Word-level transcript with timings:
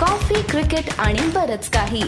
Coffee 0.00 0.40
cricket 0.50 0.88
आणि 0.98 1.26
बरच 1.34 1.68
काही. 1.70 2.02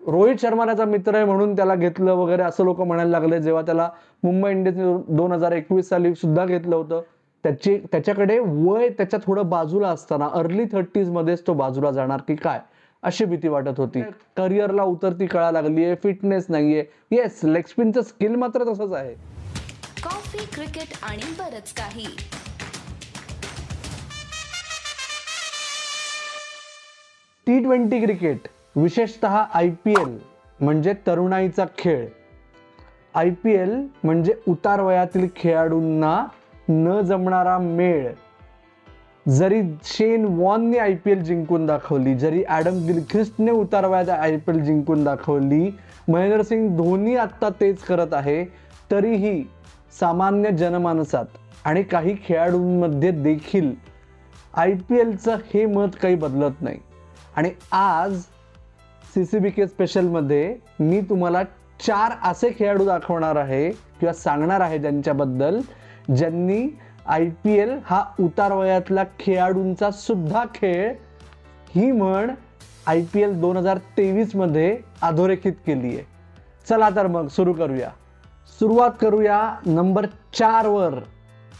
रोहित 0.00 0.36
शर्मा 0.42 0.64
त्याचा 0.64 0.84
मित्र 0.84 1.14
आहे 1.14 1.24
म्हणून 1.24 1.54
त्याला 1.56 1.74
घेतलं 1.74 2.12
वगैरे 2.12 2.42
असं 2.42 2.64
लोक 2.64 2.80
म्हणायला 2.80 3.10
लागले. 3.10 3.40
जेव्हा 3.42 3.62
त्याला 3.62 3.88
मुंबई 4.22 4.50
इंडियन्स 4.50 5.04
दोन 5.08 5.32
हजार 5.32 5.52
एकवीस 5.52 5.88
साली 5.88 6.14
सुद्धा 6.14 6.44
घेतलं 6.44 6.76
होतं 6.76 7.02
त्याची 7.44 7.76
त्याच्याकडे 7.92 8.38
वय 8.38 8.88
त्याच्या 8.88 9.20
थोडं 9.26 9.48
बाजूला 9.50 9.88
असताना 9.88 10.28
अर्ली 10.34 10.64
थर्टीज 10.72 11.10
मध्येच 11.10 11.46
तो 11.46 11.54
बाजूला 11.54 11.90
जाणार 11.90 12.20
की 12.28 12.34
काय 12.34 12.60
अशी 13.02 13.24
भीती 13.24 13.48
वाटत 13.48 13.78
होती. 13.78 14.02
करिअरला 14.36 14.82
उतरती 14.82 15.26
कळा 15.26 15.50
लागली 15.50 15.84
आहे 15.84 15.94
फिटनेस 15.94 16.46
नाहीये. 16.48 16.84
येस 17.10 17.40
लेग 17.44 17.68
स्पिनचं 17.68 18.02
स्किल 18.02 18.34
मात्र 18.34 18.72
तसंच 18.72 18.92
आहे. 18.92 19.14
कॉफी 20.04 20.44
क्रिकेट 20.54 20.98
आणि 21.02 21.32
बरच 21.38 21.72
काही. 21.72 22.06
टी 27.48 27.58
ट्वेंटी 27.60 27.98
क्रिकेट 28.00 28.48
विशेषतः 28.76 29.34
आय 29.54 29.68
पी 29.84 29.90
एल 29.90 30.16
म्हणजे 30.60 30.92
तरुणाईचा 31.06 31.64
खेळ. 31.78 32.04
आय 33.14 33.30
पी 33.42 33.52
एल 33.52 33.70
म्हणजे 34.04 34.34
उतार 34.48 34.80
वयातील 34.80 35.26
खेळाडूंना 35.36 36.10
न 36.68 37.00
जमणारा 37.00 37.56
मेळ. 37.58 38.08
जरी 39.26 39.60
शेन 39.84 40.24
वॉनने 40.38 40.78
आय 40.78 40.94
पी 40.94 41.10
एल 41.10 41.22
जिंकून 41.24 41.64
दाखवली 41.66 42.14
जरी 42.18 42.42
ॲडम 42.48 42.84
गिलख्रिस्टने 42.86 43.50
उतार 43.50 43.86
वयात 43.86 44.08
आय 44.08 44.36
पी 44.36 44.52
एल 44.52 44.62
जिंकून 44.64 45.04
दाखवली 45.04 45.70
महेंद्रसिंग 46.08 46.76
धोनी 46.76 47.14
आत्ता 47.16 47.48
तेच 47.60 47.82
करत 47.82 48.14
आहे 48.14 48.44
तरीही 48.90 49.42
सामान्य 50.00 50.50
जनमानसात 50.50 51.38
आणि 51.64 51.82
काही 51.82 52.14
खेळाडूंमध्ये 52.26 53.10
देखील 53.22 53.72
आय 54.54 54.74
पी 54.88 54.98
एलचं 55.00 55.38
हे 55.54 55.64
मत 55.66 55.96
काही 56.02 56.14
बदलत 56.14 56.62
नाही. 56.62 56.78
आणि 57.38 57.50
आज 57.72 58.14
सी 59.14 59.24
सी 59.24 59.38
बी 59.38 59.50
के 59.50 59.66
स्पेशलमध्ये 59.66 60.56
मी 60.80 61.00
तुम्हाला 61.00 61.42
चार 61.86 62.12
असे 62.22 62.50
खेळाडू 62.58 62.84
दाखवणार 62.84 63.36
आहे 63.36 63.70
किंवा 63.70 64.12
सांगणार 64.12 64.60
आहे 64.60 64.78
ज्यांच्याबद्दल 64.78 65.60
ज्यांनी 66.16 66.66
आय 67.06 67.28
पी 67.44 67.52
एल 67.52 67.78
हा 67.84 68.02
उतार 68.20 68.52
वयातला 68.52 69.04
खेळाडूंचा 69.20 69.90
सुद्धा 69.90 70.44
खेळ 70.54 70.92
ही 71.74 71.92
म्हण 71.92 72.30
आय 72.86 73.04
पी 73.14 73.22
एल 73.22 73.40
दोन 73.40 73.56
हजार 73.56 73.78
तेवीसमध्ये 73.96 74.78
अधोरेखित 75.02 75.52
केली 75.66 75.96
आहे. 75.96 76.06
चला 76.68 76.90
तर 76.96 77.06
मग 77.06 77.28
सुरू 77.28 77.52
करूया. 77.52 77.90
सुरुवात 78.60 78.90
करूया 79.00 79.40
नंबर 79.66 80.06
चारवर 80.34 81.00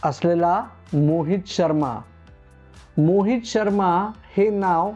असलेला 0.03 0.63
मोहित 0.93 1.47
शर्मा. 1.47 1.99
मोहित 2.97 3.41
शर्मा 3.45 4.11
हे 4.37 4.49
नाव 4.49 4.91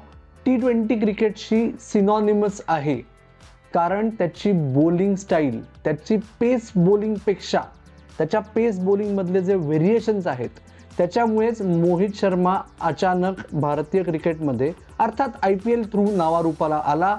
टी 0.46 0.56
ट्वेंटी 0.58 0.96
क्रिकेटशी 1.00 1.70
सिनॉनिमस 1.82 2.62
आहे. 2.68 2.96
कारण 3.74 4.10
त्याची 4.10 4.52
बॉलिंग 4.52 5.16
स्टाईल 5.16 5.62
त्याची 5.84 6.18
पेस 6.40 6.72
बॉलिंगपेक्षा 6.76 7.60
त्याच्या 8.18 8.40
पेस 8.56 8.80
बॉलिंगमधले 8.80 9.42
जे 9.42 9.56
व्हेरिएशन्स 9.56 10.28
आहेत 10.28 10.60
त्याच्यामुळेच 10.98 11.62
मोहित 11.62 12.10
शर्मा 12.16 12.56
अचानक 12.82 13.40
भारतीय 13.54 14.04
क्रिकेटमध्ये 14.04 14.72
अर्थात 15.00 15.30
आय 15.44 15.56
पी 15.56 15.72
एल 15.72 15.84
थ्रू 15.92 16.06
नावारूपाला 16.16 16.82
आला. 16.86 17.18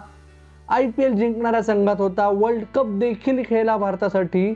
आय 0.68 0.86
पी 0.90 1.02
एल 1.02 1.14
जिंकणाऱ्या 1.14 1.62
संघात 1.62 2.00
होता. 2.00 2.28
वर्ल्ड 2.28 2.64
कप 2.74 2.90
देखील 2.98 3.42
खेळला 3.46 3.76
भारतासाठी. 3.76 4.52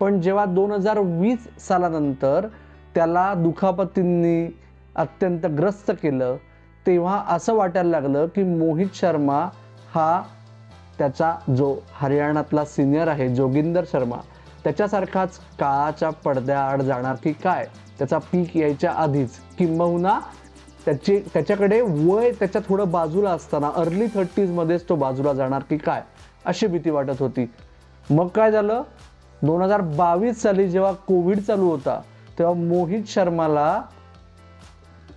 पण 0.00 0.20
जेव्हा 0.20 0.44
दोन 0.44 0.70
हजार 0.72 0.98
वीस 0.98 1.48
सालानंतर 1.60 2.46
त्याला 2.94 3.32
दुखापतींनी 3.34 4.46
अत्यंत 4.96 5.46
ग्रस्त 5.46 5.90
केलं 6.02 6.36
तेव्हा 6.86 7.22
असं 7.28 7.54
वाटायला 7.54 7.90
लागलं 7.90 8.26
की 8.26 8.42
मोहित 8.42 8.88
शर्मा 8.94 9.48
हा 9.94 10.22
त्याचा 10.98 11.34
जो 11.56 11.74
हरियाणातला 11.94 12.64
सिनियर 12.64 13.08
आहे 13.08 13.28
जोगिंदर 13.34 13.84
शर्मा 13.92 14.16
त्याच्यासारखाच 14.64 15.38
काळाच्या 15.60 16.10
पडद्याआड 16.10 16.82
जाणार 16.82 17.16
की 17.24 17.32
काय? 17.32 17.66
त्याचा 17.98 18.18
पीक 18.18 18.56
यायच्या 18.56 18.92
आधीच. 18.92 19.30
किंबहुना 19.58 20.18
त्याची 20.84 21.18
त्याच्याकडे 21.34 21.80
वय 21.80 22.30
त्याच्या 22.30 22.60
थोडं 22.68 22.90
बाजूला 22.90 23.30
असताना 23.30 23.70
अर्ली 23.76 24.06
थर्टीजमध्येच 24.06 24.88
तो 24.88 24.96
बाजूला 24.96 25.32
जाणार 25.32 25.62
की 25.70 25.76
काय? 25.76 26.02
अशी 26.44 26.66
भीती 26.66 26.90
वाटत 26.90 27.20
होती. 27.20 27.50
मग 28.10 28.28
काय 28.28 28.50
झालं? 28.50 28.82
दोन 29.42 29.62
हजार 29.62 29.80
बावीस 29.80 30.42
साली 30.42 30.68
जेव्हा 30.70 30.92
कोविड 30.92 31.40
चालू 31.40 31.70
होता 31.70 32.00
तेव्हा 32.38 32.54
मोहित 32.54 33.02
शर्माला 33.06 33.82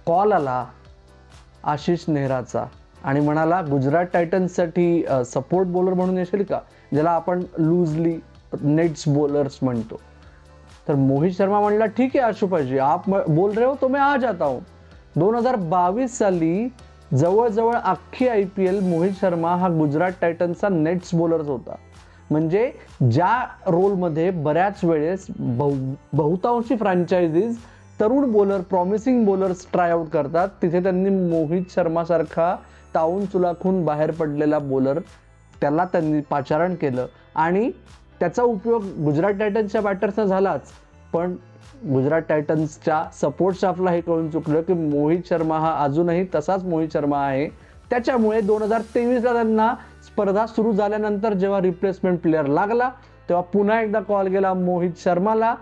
कॉल 0.05 0.31
आला. 0.31 0.65
आशिष 1.63 2.03
नेहराचा. 2.07 2.65
आणि 3.03 3.19
म्हणाला 3.19 3.61
गुजरात 3.61 4.05
टायटन्ससाठी 4.13 5.05
सपोर्ट 5.25 5.67
बॉलर 5.67 5.93
म्हणून 5.93 6.17
येशील 6.17 6.43
का? 6.43 6.59
ज्याला 6.91 7.11
आपण 7.11 7.43
लूजली 7.57 8.15
नेट्स 8.61 9.07
बॉलर्स 9.07 9.57
म्हणतो. 9.61 9.99
तर 10.87 10.95
मोहित 10.95 11.31
शर्मा 11.37 11.59
म्हणला 11.59 11.85
ठीक 11.87 12.15
आहे 12.15 12.25
आशुपाजी 12.25 12.77
आप 12.77 13.09
बोल 13.09 13.51
रहे 13.51 13.65
हो 13.65 13.75
तो 13.81 13.87
मैं 13.87 14.01
आ 14.01 14.15
जाता 14.17 14.45
हूँ. 14.45 14.59
दोन 15.15 15.35
हजार 15.35 15.55
बावीस 15.55 16.17
साली 16.17 16.67
जवळजवळ 17.13 17.75
अख्खी 17.75 18.27
I 18.27 18.43
P 18.55 18.65
L 18.67 18.79
Mohit 18.83 19.11
Sharma 19.21 19.55
हा 19.55 19.67
गुजरात 19.69 20.11
टायटन्सचा 20.21 20.69
नेट्स 20.69 21.13
बॉलर्स 21.15 21.47
होता. 21.47 21.75
म्हणजे 22.31 22.71
ज्या 23.11 23.43
रोलमध्ये 23.67 24.29
बऱ्याच 24.31 24.83
वेळेस 24.83 25.25
बहु 25.29 25.93
बहुतांशी 26.13 26.75
फ्रँचायझीज 26.75 27.57
तरुण 28.03 28.31
बॉलर 28.31 28.61
प्रॉमिसिंग 28.61 29.25
बॉलर्स 29.25 29.65
ट्रायआउट 29.71 30.07
करतात. 30.09 30.47
तिथे 30.61 30.81
त्यांनी 30.83 31.09
मोहित 31.09 31.63
शर्मासारखा 31.69 32.55
ताऊन 32.95 33.25
चुलाखून 33.25 33.83
बाहेर 33.85 34.11
पडलेला 34.11 34.59
बॉलर 34.59 34.99
त्याला 35.61 35.85
त्यांनी 35.85 36.21
पाचारण 36.21 36.75
केलं. 36.75 37.05
आणि 37.35 37.71
त्याचा 38.19 38.43
उपयोग 38.43 38.83
गुजरात 39.03 39.33
टायटन्सच्या 39.33 39.81
बॅटर्सनं 39.81 40.25
झालाच. 40.25 40.71
पण 41.13 41.35
गुजरात 41.85 42.21
टायटन्सच्या 42.29 43.03
सपोर्ट 43.13 43.55
स्टाफला 43.55 43.91
हे 43.91 44.01
कळून 44.01 44.29
चुकलं 44.31 44.61
की 44.61 44.73
मोहित 44.73 45.21
शर्मा 45.29 45.59
हा 45.59 45.73
अजूनही 45.83 46.25
तसाच 46.35 46.63
मोहित 46.63 46.89
शर्मा 46.93 47.25
आहे. 47.25 47.47
त्याच्यामुळे 47.89 48.41
दोन 48.41 48.61
हजार 48.61 48.81
तेवीसला 48.95 49.33
त्यांना 49.33 49.73
स्पर्धा 50.05 50.45
सुरू 50.45 50.71
झाल्यानंतर 50.73 51.33
जेव्हा 51.33 51.61
रिप्लेसमेंट 51.61 52.19
प्लेअर 52.19 52.45
लागला 52.45 52.89
तेव्हा 53.29 53.43
पुन्हा 53.43 53.81
एकदा 53.81 53.99
कॉल 53.99 54.27
गेला 54.27 54.53
मोहित 54.53 54.91
शर्माला. 54.97 55.55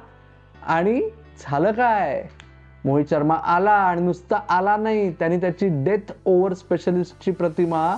आणि 0.67 1.01
झालं 1.39 1.71
काय? 1.71 2.23
मोहित 2.85 3.05
शर्मा 3.09 3.35
आला 3.35 3.71
आणि 3.71 4.01
नुसता 4.01 4.39
आला 4.49 4.75
नाही. 4.77 5.11
त्यांनी 5.11 5.37
त्याची 5.37 5.67
डेथ 5.83 6.11
ओव्हर 6.25 6.53
स्पेशलिस्टची 6.53 7.31
प्रतिमा 7.31 7.95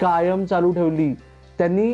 कायम 0.00 0.44
चालू 0.44 0.72
ठेवली. 0.72 1.12
त्यांनी 1.58 1.92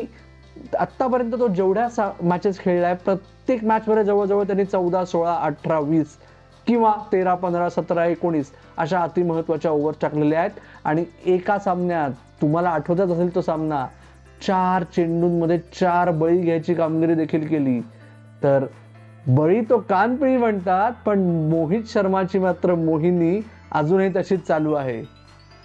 आत्तापर्यंत 0.78 1.32
तो 1.32 1.48
जेवढ्या 1.48 1.88
सा 1.88 2.10
मॅचेस 2.22 2.58
खेळलाय 2.58 2.94
प्रत्येक 2.94 3.64
मॅचमध्ये 3.64 4.04
जवळजवळ 4.04 4.44
त्यांनी 4.44 4.64
चौदा 4.64 5.04
सोळा 5.04 5.34
अठरा 5.34 5.78
वीस 5.80 6.16
किंवा 6.66 6.92
तेरा 7.12 7.34
पंधरा 7.34 7.68
सतरा 7.68 8.04
एकोणीस 8.06 8.50
अशा 8.76 9.00
अतिमहत्वाच्या 9.00 9.70
ओव्हर 9.70 9.94
टाकलेल्या 10.02 10.40
आहेत. 10.40 10.50
आणि 10.84 11.04
एका 11.26 11.58
सामन्यात 11.58 12.10
तुम्हाला 12.42 12.70
आठवतच 12.70 13.10
असेल 13.10 13.34
तो 13.34 13.40
सामना 13.40 13.86
चार 14.46 14.82
चेंडूंमध्ये 14.96 15.58
चार 15.58 16.10
बळी 16.10 16.38
घ्यायची 16.38 16.74
कामगिरी 16.74 17.14
देखील 17.14 17.46
केली. 17.46 17.80
तर 18.42 18.66
बळी 19.28 19.60
तो 19.70 19.78
कानपिळी 19.88 20.36
म्हणतात 20.36 20.92
पण 21.06 21.20
मोहित 21.50 21.82
शर्माची 21.88 22.38
मात्र 22.38 22.74
मोहिनी 22.74 23.40
अजूनही 23.72 24.10
तशीच 24.16 24.46
चालू 24.46 24.72
आहे. 24.74 25.02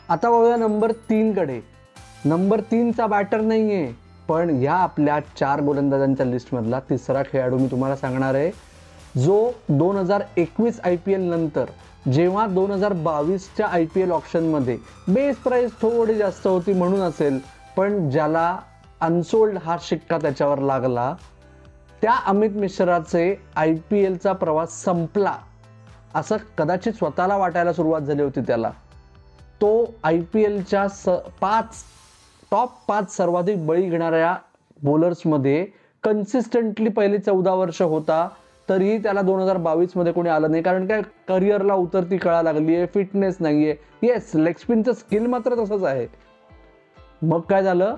आता 0.10 0.30
वळूया 0.30 0.56
नंबर 0.58 0.92
तीनकडे 1.10 1.60
नंबर 2.26 2.62
तीनचा 2.72 3.06
बॅटर 3.08 3.42
नाही 3.42 3.74
आहे 3.74 3.92
पण 4.30 4.50
ह्या 4.50 4.74
आपल्या 4.74 5.20
चार 5.40 5.62
गोलंदाजांच्या 5.62 6.26
लिस्टमधला 6.26 6.80
तिसरा 6.90 7.22
खेळाडू 7.32 7.58
मी 7.58 7.68
तुम्हाला 7.72 7.96
सांगणार 7.96 8.36
आहे. 8.36 8.52
जो 9.18 9.52
दोन 9.70 9.98
हजार 9.98 10.24
एकवीस 10.38 10.80
आय 10.84 10.96
पी 10.96 11.14
एल 11.14 11.30
नंतर 11.30 11.66
जेव्हा 12.12 12.46
दोन 12.48 12.72
हजार 12.72 12.94
बावीसच्या 12.94 13.68
आय 13.68 13.86
पी 13.94 14.02
एल 14.02 14.12
ऑप्शनमध्ये 14.12 14.78
बेस 15.08 15.38
प्राईस 15.44 15.72
थोडी 15.82 16.14
जास्त 16.16 16.48
होती 16.48 16.74
म्हणून 16.74 17.02
असेल 17.02 17.40
पण 17.78 18.10
ज्याला 18.10 18.56
अनसोल्ड 19.02 19.58
हा 19.64 19.76
शिक्का 19.82 20.18
त्याच्यावर 20.18 20.60
लागला 20.62 21.14
त्या 22.04 22.16
अमित 22.26 22.50
मिश्राचे 22.50 23.42
आय 23.56 23.74
पी 23.74 24.00
एलचा 24.00 24.34
प्रवास 24.34 24.84
संपला. 24.84 25.36
असं 26.16 26.38
कदाचित 26.58 26.94
स्वतःला 26.94 27.38
वाटायला 27.38 27.74
सुरुवात 27.74 28.02
झाली 28.02 28.22
होती 28.22 28.42
त्याला. 28.42 28.72
तो 29.62 29.94
आय 30.04 30.20
पी 30.34 30.44
एलच्या 30.44 30.88
स 30.88 31.10
पाच 31.42 31.84
टॉप 32.52 32.70
पाच 32.88 33.16
सर्वाधिक 33.18 33.68
बळी 33.68 33.90
घेणाऱ्या 33.90 34.36
बॉलर्समध्ये 34.84 35.68
कन्सिस्टंटली 36.04 36.90
पहिले 36.90 37.18
चौदा 37.18 37.54
वर्ष 37.54 37.82
होता 37.82 38.30
तरीही 38.70 39.04
त्याला 39.04 39.22
दोन 39.22 39.42
हजार 39.42 39.58
बावीसमध्ये 39.58 40.14
कोणी 40.14 40.30
आलं 40.30 40.52
नाही. 40.52 40.64
कारण 40.64 40.88
काय? 40.88 41.02
करिअरला 41.28 41.74
उतरती 41.74 42.18
कळा 42.18 42.42
लागली 42.42 42.76
आहे 42.76 42.86
फिटनेस 42.86 43.38
नाहीये. 43.40 43.76
येस 44.02 44.32
लेग 44.36 44.54
स्पिनचं 44.60 44.94
स्किल 44.94 45.26
मात्र 45.26 45.64
तसंच 45.64 45.84
आहे. 45.84 46.08
मग 47.22 47.40
काय 47.40 47.64
झालं? 47.64 47.96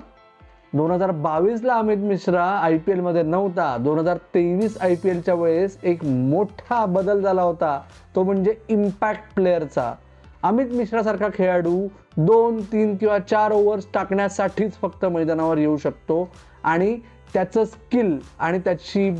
दोन 0.74 0.90
हजार 0.90 1.10
बावीसला 1.12 1.74
अमित 1.74 1.98
मिश्रा 1.98 2.44
आय 2.44 2.76
पी 2.78 2.92
एलमध्ये 2.92 3.22
नव्हता. 3.22 3.76
दोन 3.80 3.98
हजार 3.98 4.16
तेवीस 4.34 4.76
आय 4.80 4.94
पी 4.94 5.08
एलच्या 5.08 5.34
वेळेस 5.34 5.78
एक 5.82 6.04
मोठा 6.04 6.84
बदल 6.86 7.20
झाला 7.22 7.42
होता. 7.42 7.78
तो 8.14 8.22
म्हणजे 8.22 8.54
इम्पॅक्ट 8.68 9.34
प्लेअरचा 9.34 9.92
अमित 10.42 10.72
मिश्रासारखा 10.72 11.28
खेळाडू 11.34 11.86
दोन 12.16 12.60
तीन 12.62 12.96
किंवा 12.96 13.18
चार 13.18 13.52
ओव्हर्स 13.52 13.86
टाकण्यासाठीच 13.94 14.72
फक्त 14.72 15.04
मैदानावर 15.04 15.58
येऊ 15.58 15.76
शकतो. 15.76 16.28
आणि 16.64 16.96
त्याचं 17.34 17.64
स्किल 17.64 18.18
आणि 18.38 18.58
त्याची 18.58 19.10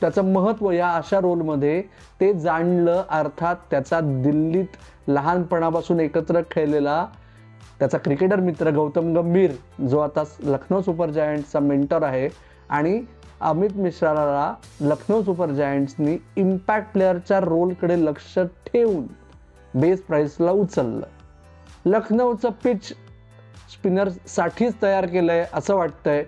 त्याचं 0.00 0.32
महत्त्व 0.32 0.70
या 0.70 0.90
अशा 0.90 1.20
रोलमध्ये 1.20 1.80
ते 2.20 2.32
जाणलं. 2.32 3.02
अर्थात 3.10 3.56
त्याचा 3.70 4.00
दिल्लीत 4.00 4.76
लहानपणापासून 5.08 6.00
एकत्र 6.00 6.40
खेळलेला 6.50 7.06
त्याचा 7.78 7.98
क्रिकेटर 7.98 8.40
मित्र 8.40 8.70
गौतम 8.70 9.14
गंभीर 9.14 9.50
जो 9.88 9.98
आता 9.98 10.22
लखनौ 10.42 10.80
सुपर 10.82 11.10
जायंट्सचा 11.10 11.60
मेंटर 11.60 12.02
आहे 12.02 12.28
आणि 12.68 13.00
अमित 13.40 13.76
मिश्राला 13.76 14.54
लखनौ 14.80 15.22
सुपर 15.22 15.50
जायंट्सनी 15.50 16.16
इम्पॅक्ट 16.36 16.92
प्लेअरच्या 16.92 17.40
रोलकडे 17.40 18.04
लक्ष 18.04 18.38
ठेवून 18.38 19.06
बेस 19.74 20.02
प्राईसला 20.02 20.50
उचललं. 20.50 21.06
लखनौचं 21.86 22.48
पिच 22.64 22.84
स्पिनरसाठीच 23.72 24.74
तयार 24.82 25.06
केलं 25.06 25.32
आहे 25.32 25.44
असं 25.52 25.76
वाटतंय. 25.76 26.24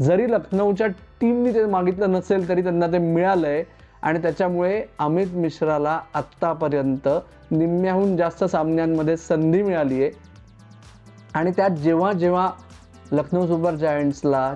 जरी 0.00 0.30
लखनौच्या 0.30 0.86
टीमनी 1.20 1.54
ते 1.54 1.66
मागितलं 1.66 2.12
नसेल 2.12 2.48
तरी 2.48 2.62
त्यांना 2.62 2.86
ते 2.86 2.98
मिळालंय. 2.98 3.62
आणि 4.02 4.22
त्याच्यामुळे 4.22 4.84
अमित 4.98 5.26
मिश्राला 5.26 6.00
आत्तापर्यंत 6.14 7.08
निम्म्याहून 7.50 8.16
जास्त 8.16 8.44
सामन्यांमध्ये 8.44 9.16
संधी 9.16 9.62
मिळाली 9.62 10.02
आहे 10.02 10.10
आणि 11.34 11.50
त्यात 11.56 11.70
जेव्हा 11.82 12.12
जेव्हा 12.12 12.50
लखनौ 13.12 13.46
सुपर 13.46 13.74
जायंट्सला 13.74 14.54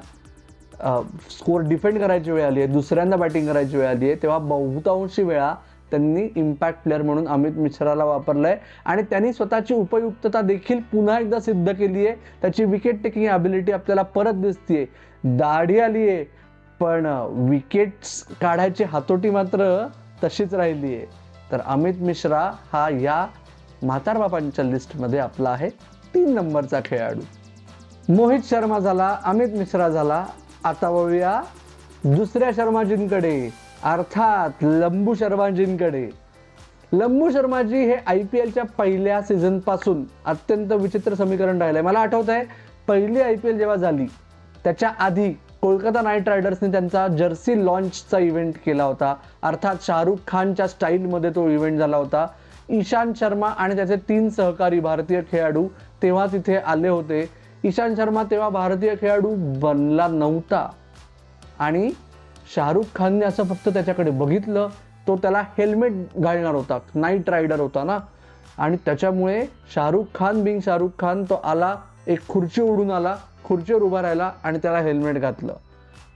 स्कोर 1.31 1.61
डिफेंड 1.61 1.99
करायची 1.99 2.31
वेळ 2.31 2.44
आली 2.47 2.62
आहे 2.62 2.73
दुसऱ्यांदा 2.73 3.17
बॅटिंग 3.17 3.47
करायची 3.49 3.76
वेळ 3.76 3.88
आली 3.88 4.06
आहे 4.06 4.23
तेव्हा 4.23 4.38
बहुतांशी 4.38 5.23
वेळा 5.23 5.55
त्यांनी 5.91 6.23
इम्पॅक्ट 6.37 6.82
प्लेअर 6.82 7.03
म्हणून 7.03 7.26
अमित 7.29 7.56
मिश्राला 7.56 8.05
वापरलंय. 8.05 8.56
आणि 8.85 9.03
त्यांनी 9.11 9.32
स्वतःची 9.32 9.75
उपयुक्तता 9.75 10.41
देखील 10.41 10.81
पुन्हा 10.93 11.19
एकदा 11.21 11.38
सिद्ध 11.41 11.73
केली 11.73 12.06
आहे. 12.06 12.17
त्याची 12.43 12.65
विकेट 12.65 13.03
टेकिंग 13.03 13.27
ॲबिलिटी 13.29 13.73
आपल्याला 13.73 14.03
परत 14.15 14.41
दिसतीये. 14.43 14.87
दाढी 15.25 15.79
आली 15.81 16.09
आहे 16.09 16.25
पण 16.81 17.06
विकेट्स 17.50 18.23
काढायची 18.41 18.85
हातोटी 18.85 19.31
मात्र 19.31 19.87
तशीच 20.25 20.55
राहिली 20.55 20.94
आहे. 20.97 21.06
तर 21.53 21.61
अमित 21.61 22.00
मिश्रा 22.00 22.50
हा 22.73 22.88
या 23.00 23.25
म्हातार 23.82 24.19
बापांच्या 24.19 24.65
लिस्टमध्ये 24.65 25.19
आपला 25.19 25.50
आहे. 25.50 25.69
तीन 26.15 26.35
नंबरचा 26.35 26.81
खेळाडू. 26.85 27.21
मोहित 28.15 28.41
शर्मा 28.45 28.79
झाला 28.79 29.17
अमित 29.25 29.49
मिश्रा 29.49 29.89
झाला. 29.89 30.25
आता 30.65 30.89
वळूया 30.89 31.41
दुसऱ्या 32.05 32.51
शर्माजींकडे. 32.57 33.51
अर्थात 33.83 34.51
लंबू 34.63 35.15
शर्माजींकडे. 35.15 36.09
लंबू 36.93 37.31
शर्माजी 37.31 37.79
हे 37.79 37.97
आय 38.07 38.23
पी 38.23 38.39
एलच्या 38.39 38.65
पहिल्या 38.79 39.21
सीझनपासून 39.23 40.05
अत्यंत 40.27 40.73
विचित्र 40.73 41.15
समीकरण 41.15 41.59
राहिलंय. 41.59 41.83
मला 41.83 41.99
आठवत 41.99 42.31
आहे 42.31 42.45
पहिली 42.89 43.21
आय 43.21 43.35
पी 43.35 43.49
एल 43.49 43.59
जेव्हा 43.59 43.77
झाली 43.77 44.07
त्याच्या 44.65 44.91
आधी 44.99 45.33
कोलकाता 45.63 46.03
नाईट 46.03 46.29
रायडर्सने 46.29 46.71
त्यांचा 46.73 47.07
जर्सी 47.09 47.65
लॉन्चचा 47.67 48.19
इव्हेंट 48.19 48.55
केला 48.67 48.85
होता. 48.85 49.15
अर्थात 49.43 49.77
शाहरुख 49.83 50.17
खानच्या 50.29 50.67
स्टाईलमध्ये 50.69 51.31
तो 51.31 51.49
इव्हेंट 51.49 51.79
झाला 51.79 51.97
होता. 51.97 52.27
ईशांत 52.71 53.15
शर्मा 53.17 53.49
आणि 53.49 53.77
त्याचे 53.77 53.97
तीन 54.09 54.29
सहकारी 54.29 54.81
भारतीय 54.81 55.21
खेळाडू 55.33 55.67
तेव्हा 56.03 56.27
तिथे 56.27 56.57
आले 56.57 56.89
होते. 56.89 57.29
ईशांत 57.65 57.97
शर्मा 57.97 58.23
तेव्हा 58.31 58.49
भारतीय 58.49 58.95
खेळाडू 59.01 59.35
बनला 59.61 60.07
नव्हता. 60.09 60.69
आणि 61.59 61.91
शाहरुख 62.55 62.85
खानने 62.95 63.25
असं 63.25 63.45
फक्त 63.45 63.69
त्याच्याकडे 63.69 64.11
बघितलं 64.11 64.69
तो 65.07 65.17
त्याला 65.17 65.43
हेल्मेट 65.59 65.93
घालणार 66.17 66.55
होता 66.55 66.79
नाईट 66.95 67.31
रायडर 67.31 67.61
होता 67.61 67.85
ना. 67.85 67.99
आणि 68.59 68.77
त्याच्यामुळे 68.85 69.45
शाहरुख 69.75 70.05
खान 70.15 70.43
बिंग 70.45 70.61
शाहरुख 70.65 70.91
खान 70.99 71.23
तो 71.25 71.35
आला 71.35 71.75
एक 72.07 72.29
खुर्ची 72.29 72.63
उडून 72.63 72.91
आला 72.91 73.17
खुर्चीवर 73.45 73.83
उभा 73.83 74.03
राहिला 74.03 74.31
आणि 74.45 74.59
त्याला 74.63 74.79
हेल्मेट 74.79 75.19
घातलं. 75.19 75.55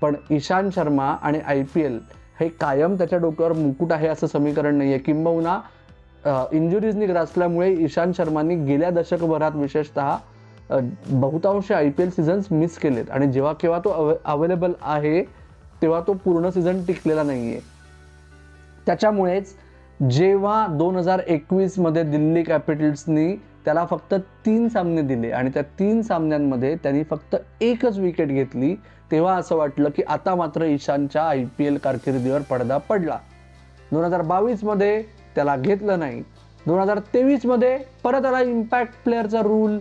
पण 0.00 0.14
ईशांत 0.30 0.70
शर्मा 0.74 1.06
आणि 1.22 1.40
आय 1.46 1.62
पी 1.74 1.80
एल 1.82 1.98
हे 2.40 2.48
कायम 2.48 2.94
त्याच्या 2.94 3.18
डोक्यावर 3.18 3.52
मुकुट 3.52 3.92
आहे 3.92 4.08
असं 4.08 4.26
समीकरण 4.26 4.74
नाही 4.74 4.90
आहे 4.90 4.98
किंबहुना 4.98 5.58
इंजुरीजनी 6.52 7.06
ग्रासल्यामुळे 7.06 7.70
ईशांत 7.84 8.12
शर्मांनी 8.16 8.54
गेल्या 8.64 8.90
दशकभरात 8.90 9.56
विशेषतः 9.56 10.16
बहुतांश 11.10 11.70
I 11.72 11.88
P 11.90 12.02
L 12.02 12.10
seasons 12.10 12.46
miss 12.50 12.78
केलेत. 12.78 13.10
आणि 13.10 13.26
जेव्हा 13.32 13.52
केव्हा 13.60 13.78
तो 13.84 13.90
अवे 13.90 14.14
अवेलेबल 14.24 14.72
आहे 14.82 15.22
तेव्हा 15.82 16.00
तो 16.06 16.12
पूर्ण 16.24 16.50
सीझन 16.50 16.82
टिकलेला 16.86 17.22
नाही 17.22 17.52
आहे 17.52 17.60
त्याच्यामुळेच 18.86 19.54
जेव्हा 20.10 20.66
दोन 20.70 20.96
हजार 20.96 21.20
एकवीसमध्ये 21.26 22.02
दिल्ली 22.02 22.42
कॅपिटल्सनी 22.42 23.34
त्याला 23.64 23.84
फक्त 23.86 24.14
तीन 24.46 24.68
सामने 24.68 25.02
दिले 25.02 25.30
आणि 25.30 25.50
त्या 25.54 25.62
तीन 25.78 26.02
सामन्यांमध्ये 26.02 26.74
त्यांनी 26.82 27.02
फक्त 27.10 27.36
एकच 27.60 27.98
विकेट 27.98 28.28
घेतली 28.28 28.74
तेव्हा 29.10 29.34
असं 29.36 29.56
वाटलं 29.56 29.90
की 29.96 30.02
आता 30.08 30.34
मात्र 30.34 30.64
ईशानच्या 30.64 31.22
आय 31.22 31.44
पी 31.58 31.66
एल 31.66 31.76
कारकिर्दीवर 31.76 32.42
पडदा 32.50 32.78
पडला. 32.78 33.18
दोन 33.92 34.04
हजार 34.04 34.22
बावीसमध्ये 34.22 35.02
त्याला 35.38 35.56
घेतलं 35.56 35.98
नाही. 35.98 36.22
दोन 36.66 36.78
हजार 36.78 36.98
तेवीसमध्ये 37.14 37.76
परत 38.04 38.24
आला 38.26 38.40
इम्पॅक्ट 38.40 38.92
प्लेअरचा 39.04 39.40
रूल 39.40 39.78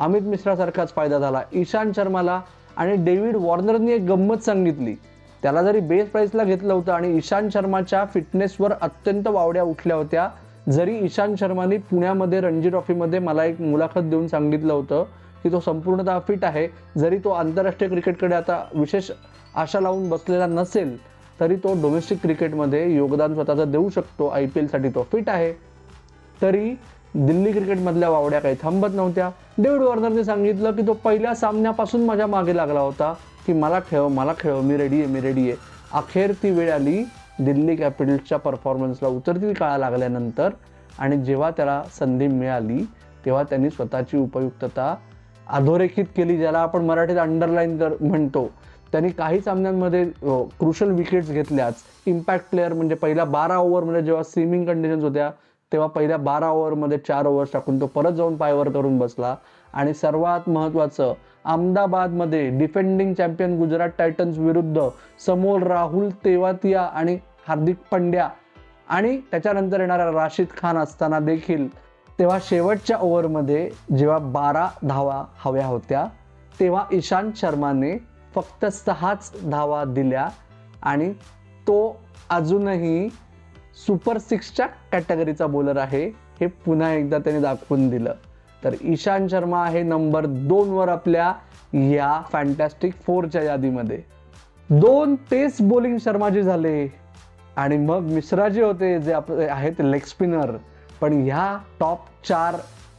अमित 0.00 0.22
मिश्रासारखाच 0.22 0.92
फायदा 0.94 1.18
झाला. 1.18 1.40
ईशांत 1.52 1.92
शर्माला 1.96 2.40
आणि 2.76 2.96
डेव्हिड 3.04 3.36
वॉर्नरनी 3.36 3.92
एक 3.92 4.02
गंमत 4.02 4.42
सांगितली. 4.44 4.94
त्याला 5.42 5.62
जरी 5.62 5.80
बेस 5.80 6.08
प्राईसला 6.08 6.44
घेतलं 6.44 6.72
होतं 6.72 6.92
आणि 6.92 7.16
इशांत 7.16 7.50
शर्माच्या 7.52 8.04
फिटनेसवर 8.04 8.72
अत्यंत 8.80 9.28
वावड्या 9.28 9.62
उठल्या 9.62 9.96
होत्या 9.96 10.28
जरी 10.70 10.96
ईशांत 10.96 11.36
शर्माने 11.40 11.76
पुण्यामध्ये 11.90 12.40
रणजी 12.40 12.70
ट्रॉफीमध्ये 12.70 13.18
मला 13.18 13.44
एक 13.44 13.60
मुलाखत 13.60 14.00
देऊन 14.00 14.28
सांगितलं 14.28 14.72
होतं 14.72 15.04
की 15.42 15.52
तो 15.52 15.60
संपूर्णतः 15.60 16.18
फिट 16.18 16.44
आहे. 16.44 16.66
जरी 16.98 17.18
तो 17.18 17.30
आंतरराष्ट्रीय 17.30 17.90
क्रिकेटकडे 17.90 18.34
आता 18.34 18.64
विशेष 18.74 19.10
आशा 19.54 19.80
लावून 19.80 20.08
बसलेला 20.08 20.46
नसेल 20.46 20.96
तरी 21.42 21.56
तो 21.56 21.72
डोमेस्टिक 21.82 22.18
क्रिकेटमध्ये 22.22 22.94
योगदान 22.94 23.34
स्वतःचं 23.34 23.70
देऊ 23.70 23.88
शकतो 23.90 24.26
आय 24.26 24.46
पी 24.46 24.60
एलसाठी 24.60 24.88
तो 24.88 25.02
फिट 25.12 25.28
आहे. 25.28 25.52
तरी 26.42 26.70
दिल्ली 27.14 27.52
क्रिकेटमधल्या 27.52 28.08
वावड्या 28.10 28.40
काही 28.40 28.56
थांबत 28.62 28.94
नव्हत्या. 28.94 29.30
डेव्हिड 29.58 29.82
वॉर्नरने 29.82 30.24
सांगितलं 30.24 30.70
की 30.70 30.86
तो 30.86 30.92
पहिल्या 31.04 31.34
सामन्यापासून 31.34 32.04
माझ्या 32.06 32.26
मागे 32.26 32.56
लागला 32.56 32.80
होता 32.80 33.12
की 33.46 33.52
मला 33.52 33.80
खेळ 33.80 34.06
मला 34.08 34.32
खेळ 34.40 34.60
मी 34.60 34.76
रेडी 34.76 34.96
आहे 34.96 35.06
मी 35.06 35.20
रेडी 35.20 35.48
आहे. 35.48 35.56
अखेर 35.92 36.32
ती 36.32 36.50
वेळ 36.50 36.72
आली 36.72 37.02
दिल्ली 37.38 37.76
कॅपिटल्सच्या 37.76 38.38
परफॉर्मन्सला 38.38 39.08
उतरती 39.08 39.52
काळा 39.54 39.78
लागल्यानंतर 39.78 40.48
आणि 40.98 41.16
जेव्हा 41.16 41.50
त्याला 41.50 41.82
संधी 41.98 42.26
मिळाली 42.26 42.84
तेव्हा 43.24 43.42
त्यांनी 43.42 43.70
स्वतःची 43.70 44.16
उपयुक्तता 44.16 44.94
अधोरेखित 45.50 46.04
केली 46.16 46.36
ज्याला 46.36 46.58
आपण 46.58 46.84
मराठीत 46.84 47.16
अंडरलाईन 47.16 47.78
कर 47.78 47.92
म्हणतो. 48.00 48.50
त्यांनी 48.92 49.08
काही 49.08 49.40
सामन्यांमध्ये 49.40 50.04
क्रुशल 50.58 50.90
विकेट्स 50.90 51.30
घेतल्याच. 51.30 51.82
इम्पॅक्ट 52.06 52.50
प्लेअर 52.50 52.72
म्हणजे 52.72 52.94
पहिल्या 52.94 53.24
बारा 53.24 53.56
ओव्हरमध्ये 53.58 54.02
जेव्हा 54.02 54.22
स्विमिंग 54.22 54.64
कंडिशन्स 54.66 55.04
होत्या 55.04 55.30
तेव्हा 55.72 55.88
पहिल्या 55.88 56.16
बारा 56.16 56.48
ओव्हरमध्ये 56.50 56.98
चार 56.98 57.26
ओव्हर्स 57.26 57.52
टाकून 57.52 57.80
तो 57.80 57.86
परत 57.86 58.12
जाऊन 58.12 58.36
पायवर 58.36 58.68
करून 58.70 58.98
बसला. 58.98 59.34
आणि 59.74 59.94
सर्वात 59.94 60.48
महत्त्वाचं 60.48 61.12
अहमदाबादमध्ये 61.44 62.48
डिफेंडिंग 62.58 63.14
चॅम्पियन 63.14 63.56
गुजरात 63.58 63.90
टायटन्स 63.98 64.38
विरुद्ध 64.38 64.88
समोर 65.26 65.62
राहुल 65.62 66.08
तेवातिया 66.24 66.82
आणि 66.82 67.16
हार्दिक 67.48 67.76
पंड्या 67.90 68.28
आणि 68.88 69.16
त्याच्यानंतर 69.30 69.80
येणारा 69.80 70.10
राशिद 70.12 70.46
खान 70.56 70.78
असताना 70.78 71.18
देखील 71.20 71.66
तेव्हा 72.18 72.38
शेवटच्या 72.42 72.96
ओव्हरमध्ये 73.00 73.68
जेव्हा 73.96 74.18
बारा 74.18 74.66
धावा 74.82 75.22
हव्या 75.44 75.66
होत्या 75.66 76.06
तेव्हा 76.60 76.84
इशांत 76.92 77.32
शर्माने 77.36 77.96
फक्त 78.34 78.66
सहाच 78.66 79.32
धावा 79.50 79.84
दिल्या 79.84 80.28
आणि 80.82 81.12
तो 81.62 82.00
अजूनही 82.30 83.08
सुपर 83.86 84.18
सिक्सच्या 84.18 84.66
कॅटेगरीचा 84.66 85.46
बॉलर 85.46 85.76
आहे. 85.76 86.06
हे 86.40 86.46
पुन्हा 86.46 86.92
एकदा 86.92 87.18
त्याने 87.18 87.40
दाखवून 87.40 87.88
दिलं. 87.88 88.14
तर 88.64 88.74
ईशांत 88.82 89.28
शर्मा 89.28 89.64
आहे 89.64 89.82
नंबर 89.82 90.26
दोनवर 90.26 90.88
आपल्या 90.88 91.34
या 91.72 92.22
फॅन्टॅस्टिक 92.32 92.94
फोरच्या 92.94 93.42
यादीमध्ये. 93.42 94.02
दोन 94.70 95.14
तेच 95.14 95.56
बॉलिंग 95.60 95.98
शर्माजी 96.04 96.42
झाले. 96.42 97.02
आणि 97.56 97.76
मग 97.76 97.98
मिश्राजी 97.98 98.62
होते 98.62 99.00
जे 99.00 99.12
आपले 99.12 99.44
आहेत 99.44 99.72
लेग 99.80 100.00
स्पिनर 100.06 100.56
पण 101.00 101.12
ह्या 101.12 101.58
टॉप 101.80 101.98
चार 102.28 102.54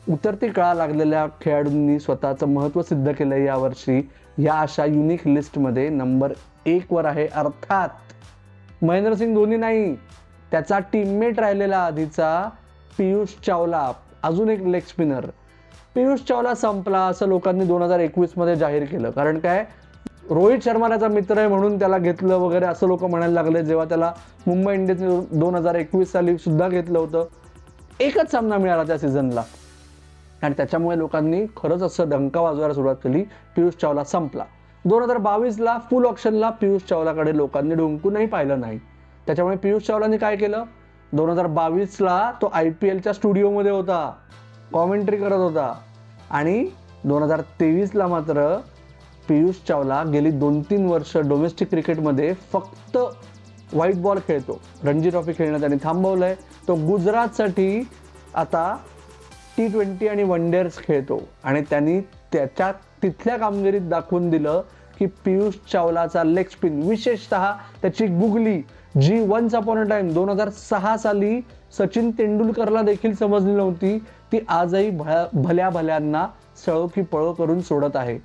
उतरती 0.09 0.47
कळा 0.47 0.73
लागलेल्या 0.73 1.25
खेळाडूंनी 1.41 1.99
स्वतःचं 1.99 2.47
महत्त्व 2.47 2.81
सिद्ध 2.81 3.11
केलं 3.11 3.35
यावर्षी. 3.35 4.09
या 4.37 4.59
अशा 4.59 4.85
युनिक 4.85 5.27
लिस्टमध्ये 5.27 5.89
नंबर 5.89 6.33
एकवर 6.65 7.05
आहे. 7.05 7.27
अर्थात 7.27 8.83
महेंद्रसिंग 8.83 9.33
धोनी 9.35 9.57
नाही 9.57 9.95
त्याचा 10.51 10.79
टीममेट 10.91 11.39
राहिलेला 11.39 11.77
आधीचा 11.77 12.49
पियुष 12.97 13.29
चावला 13.45 13.91
अजून 14.23 14.49
एक 14.49 14.61
लेग 14.61 14.81
स्पिनर 14.81 15.25
पियुष 15.95 16.19
चावला 16.19 16.53
संपला 16.55 16.99
असं 16.99 17.27
लोकांनी 17.27 17.65
दोन 17.65 17.81
हजार 17.81 17.99
एकवीसमध्ये 17.99 18.55
जाहीर 18.55 18.83
केलं. 18.85 19.11
कारण 19.11 19.39
काय? 19.39 19.65
रोहित 20.29 20.59
शर्मा 20.65 20.87
त्याचा 20.87 21.07
मित्र 21.07 21.37
आहे 21.37 21.47
म्हणून 21.47 21.79
त्याला 21.79 21.97
घेतलं 21.97 22.37
वगैरे 22.37 22.65
असं 22.65 22.87
लोक 22.87 23.03
म्हणायला 23.03 23.33
लागले. 23.33 23.63
जेव्हा 23.63 23.85
त्याला 23.85 24.11
मुंबई 24.47 24.73
इंडियन्सने 24.73 25.39
दोन 25.39 25.55
हजार 25.55 25.75
एकवीस 25.75 26.11
साली 26.11 26.37
सुद्धा 26.37 26.67
घेतलं 26.67 26.99
होतं. 26.99 27.25
एकच 27.99 28.31
सामना 28.31 28.57
मिळाला 28.57 28.83
त्या 28.83 28.97
सीझनला 28.97 29.43
आणि 30.43 30.53
त्याच्यामुळे 30.57 30.97
लोकांनी 30.97 31.45
खरंच 31.57 31.81
असं 31.81 32.09
डंका 32.09 32.41
वाजवायला 32.41 32.73
सुरुवात 32.73 32.95
केली 32.95 33.23
पियुष 33.55 33.73
चावला 33.81 34.03
संपला. 34.03 34.43
दोन 34.85 35.03
हजार 35.03 35.17
बावीसला 35.17 35.77
फुल 35.89 36.05
ऑप्शनला 36.05 36.49
पियुष 36.49 36.81
चावलाकडे 36.89 37.35
लोकांनी 37.37 37.75
डुंकूनही 37.75 38.25
पाहिलं 38.25 38.59
नाही. 38.59 38.77
त्याच्यामुळे 39.25 39.57
पियुष 39.57 39.83
चावलाने 39.83 40.17
काय 40.17 40.35
केलं? 40.35 40.63
दोन 41.13 41.29
हजार 41.29 41.47
बावीसला 41.47 42.31
तो 42.41 42.49
आय 42.53 42.69
पी 42.69 42.89
एलच्या 42.89 43.13
स्टुडिओमध्ये 43.13 43.71
होता 43.71 44.11
कॉमेंट्री 44.73 45.17
करत 45.17 45.33
होता. 45.33 45.73
आणि 46.29 46.65
दोन 47.03 47.23
हजार 47.23 47.41
तेवीसला 47.59 48.07
मात्र 48.07 48.55
पियुष 49.27 49.55
चावला 49.67 50.03
गेली 50.03 50.31
दोन 50.31 50.61
तीन 50.61 50.85
वर्ष 50.85 51.17
डोमेस्टिक 51.17 51.69
क्रिकेटमध्ये 51.69 52.33
फक्त 52.53 52.97
व्हाईट 53.73 54.01
बॉल 54.01 54.19
खेळतो. 54.27 54.59
रणजी 54.83 55.09
ट्रॉफी 55.09 55.31
खेळणं 55.37 55.59
त्यांनी 55.59 55.77
आहे 56.23 56.35
तो 56.67 56.75
गुजरातसाठी 56.87 57.87
आता 58.35 58.75
टी 59.57 59.67
ट्वेंटी 59.67 60.07
आणि 60.07 60.23
वन 60.23 60.49
डेअर्स 60.51 60.77
खेळतो. 60.77 61.21
आणि 61.43 61.61
त्यांनी 61.69 61.99
त्याच्या 62.33 62.71
तिथल्या 63.03 63.37
कामगिरीत 63.37 63.89
दाखवून 63.89 64.29
दिलं 64.29 64.61
की 64.99 65.05
पियुष 65.25 65.53
चावलाचा 65.71 66.23
लेग 66.23 66.45
स्पिन 66.51 66.81
विशेषतः 66.89 67.51
त्याची 67.81 68.05
गुगली 68.07 68.61
जी 69.01 69.19
वन्स 69.27 69.55
अपॉन 69.55 69.77
अ 69.77 69.89
टाइम 69.89 70.11
दोन 70.13 70.29
हजार 70.29 70.49
सहा 70.49 70.95
साली 70.97 71.39
सचिन 71.77 72.09
तेंडुलकरला 72.17 72.81
देखील 72.81 73.13
समजली 73.15 73.55
नव्हती 73.55 73.97
ती 74.31 74.39
आजही 74.49 74.89
भल्या 75.33 75.69
भल्यांना 75.69 76.25
सळो 76.65 76.85
की 76.87 77.01
पळो 77.01 77.31
करून 77.33 77.61
सोडत 77.61 77.95
आहे. 77.95 78.17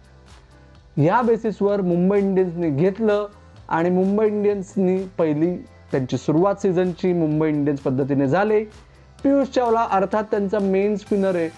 या 1.04 1.20
बेसिसवर 1.22 1.80
मुंबई 1.80 2.18
इंडियन्सनी 2.18 2.70
घेतलं 2.70 3.26
आणि 3.68 3.90
मुंबई 3.90 4.26
इंडियन्सनी 4.26 4.98
पहिली 5.18 5.56
त्यांची 5.92 6.16
सुरुवात 6.16 6.54
सीझनची 6.54 7.12
मुंबई 7.12 7.48
इंडियन्स 7.48 7.80
पद्धतीने 7.80 8.26
झाले. 8.26 8.64
पियुष 9.22 9.48
चावला 9.48 9.86
अर्थात 9.90 10.24
त्यांचा 10.30 10.58
मेन 10.58 10.96
स्पिनर 10.96 11.36
आहे. 11.36 11.48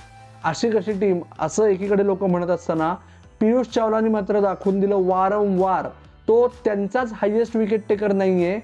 अशी 0.44 0.70
कशी 0.70 0.92
टीम 1.00 1.20
असं 1.40 1.66
एकीकडे 1.66 2.06
लोक 2.06 2.22
म्हणत 2.24 2.50
असताना 2.50 2.94
पियुष 3.40 3.66
चावलाने 3.74 4.08
मात्र 4.08 4.40
दाखवून 4.40 4.80
दिलं 4.80 5.06
वारंवार 5.06 5.88
तो 6.28 6.46
त्यांचाच 6.64 7.12
हायेस्ट 7.12 7.56
विकेट 7.56 7.82
टेकर 7.88 8.12
नाहीये. 8.12 8.58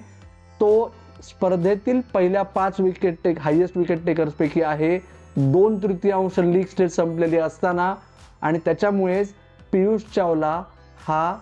तो 0.60 0.94
स्पर्धेतील 1.22 2.00
पहिल्या 2.14 2.42
पाच 2.44 2.80
विकेट 2.80 3.16
टेक 3.24 3.38
हायेस्ट 3.40 3.76
विकेट 3.76 4.04
टेकर्सपैकी 4.06 4.62
आहे. 4.62 4.98
दोन 5.36 5.76
तृतीयांश 5.78 6.38
लीग 6.38 6.66
स्टेज 6.66 6.94
संपलेली 6.94 7.38
असताना 7.38 7.94
आणि 8.42 8.58
त्याच्यामुळेच 8.64 9.32
पियुष 9.72 10.02
चावला 10.14 10.62
हा 11.06 11.36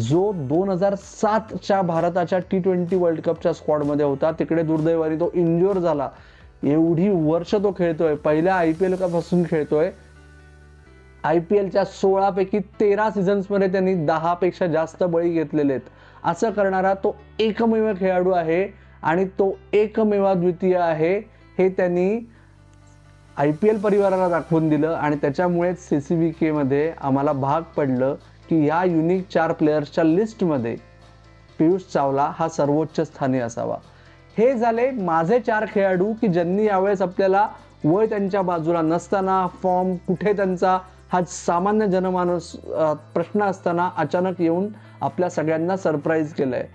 जो 0.00 0.30
दोन 0.38 0.68
हजार 0.70 0.94
सातच्या 0.94 1.80
भारताच्या 1.82 2.38
टी 2.50 2.58
ट्वेंटी 2.58 2.96
वर्ल्ड 2.96 3.20
कपच्या 3.20 3.52
स्क्वॉडमध्ये 3.52 4.06
होता 4.06 4.30
तिकडे 4.38 4.62
दुर्दैवाने 4.62 5.16
तो 5.16 5.30
इंज्युअर 5.34 5.78
झाला. 5.78 6.08
एवढी 6.62 7.08
वर्ष 7.08 7.54
तो 7.54 7.74
खेळतोय. 7.78 8.14
पहिल्या 8.14 8.54
आय 8.54 8.72
पी 8.72 8.84
एलपासून 8.84 9.42
खेळतोय. 9.44 9.90
आय 11.24 11.38
पी 11.38 11.56
एलच्या 11.56 11.84
सोळापैकी 11.84 12.58
तेरा 12.58 13.10
सीझन्समध्ये 13.10 13.72
त्यांनी 13.72 13.94
दहापेक्षा 14.06 14.66
जास्त 14.66 15.02
बळी 15.04 15.32
घेतलेले 15.32 15.72
आहेत. 15.72 15.88
असं 16.24 16.50
करणारा 16.50 16.94
तो 16.94 17.16
एकमेव 17.38 17.92
खेळाडू 18.00 18.30
आहे 18.30 18.66
आणि 19.02 19.24
तो 19.24 19.58
एकमेवा 19.72 20.34
द्वितीय 20.34 20.76
आहे 20.76 21.18
हे 21.58 21.68
त्यांनी 21.68 22.28
आय 23.36 23.52
पी 23.52 23.68
एल 23.68 23.78
परिवाराला 23.80 24.28
दाखवून 24.28 24.68
दिलं 24.68 24.88
आणि 24.88 25.16
त्याच्यामुळेच 25.16 25.88
सी 25.88 26.00
सी 26.00 26.16
बी 26.16 26.30
केमध्ये 26.30 26.92
आम्हाला 27.00 27.32
भाग 27.32 27.62
पडलं 27.76 28.14
की 28.48 28.64
या 28.66 28.84
युनिक 28.84 29.28
चार 29.28 29.52
प्लेयर्सच्या 29.52 30.04
लिस्टमध्ये 30.04 30.76
पियुष 31.58 31.82
चावला 31.92 32.32
हा 32.34 32.48
सर्वोच्च 32.48 33.00
स्थानी 33.00 33.38
असावा. 33.38 33.76
हे 34.38 34.52
झाले 34.54 34.90
माझे 34.90 35.38
चार 35.40 35.64
खेळाडू 35.74 36.12
की 36.20 36.28
ज्यांनी 36.28 36.64
यावेळेस 36.66 37.02
आपल्याला 37.02 37.46
वय 37.84 38.06
त्यांच्या 38.06 38.42
बाजूला 38.42 38.80
नसताना 38.82 39.46
फॉर्म 39.62 39.94
कुठे 40.08 40.32
त्यांचा 40.32 40.78
हा 41.12 41.20
सामान्य 41.28 41.86
जनमानस 41.86 42.50
प्रश्न 43.14 43.42
असताना 43.42 43.88
अचानक 43.98 44.40
येऊन 44.40 44.66
आपल्या 45.00 45.30
सगळ्यांना 45.30 45.76
सरप्राईज 45.76 46.32
केलंय. 46.34 46.66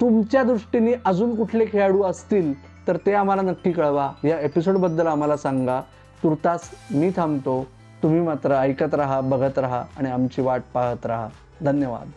तुमच्या 0.00 0.42
दृष्टीने 0.42 0.92
अजून 1.04 1.34
कुठले 1.36 1.64
खेळाडू 1.72 2.02
असतील 2.02 2.52
तर 2.88 2.96
ते 3.06 3.14
आम्हाला 3.14 3.42
नक्की 3.42 3.72
कळवा. 3.72 4.10
या 4.24 4.38
एपिसोडबद्दल 4.40 5.06
आम्हाला 5.06 5.36
सांगा. 5.36 5.80
तुर्तास 6.22 6.70
मी 6.90 7.10
थांबतो. 7.16 7.62
तुम्ही 8.02 8.20
मात्र 8.20 8.54
ऐकत 8.54 8.94
राहा 8.94 9.20
बघत 9.20 9.58
राहा 9.58 9.84
आणि 9.98 10.10
आमची 10.10 10.42
वाट 10.42 10.62
पाहत 10.74 11.06
राहा. 11.06 11.28
धन्यवाद. 11.62 12.10